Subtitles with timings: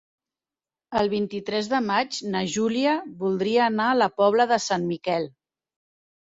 [1.01, 5.29] El vint-i-tres de maig na Júlia voldria anar a la Pobla de Sant Miquel.